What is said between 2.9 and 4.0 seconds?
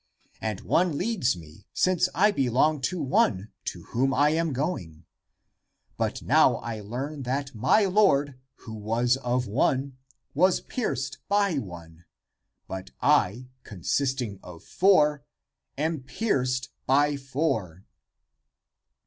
One to